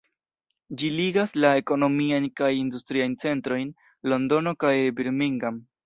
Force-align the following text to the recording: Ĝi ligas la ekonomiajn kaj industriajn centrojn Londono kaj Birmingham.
Ĝi 0.81 0.89
ligas 0.99 1.33
la 1.43 1.51
ekonomiajn 1.61 2.27
kaj 2.41 2.51
industriajn 2.63 3.17
centrojn 3.27 3.71
Londono 4.15 4.59
kaj 4.65 4.77
Birmingham. 5.01 5.67